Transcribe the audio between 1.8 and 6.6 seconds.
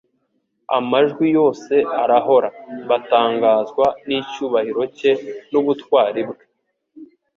arahora. Batangazwa n'icyubahiro cye n'ubutwari bwe